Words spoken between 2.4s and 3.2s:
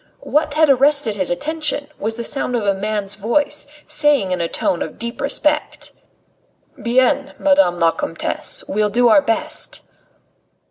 of a man's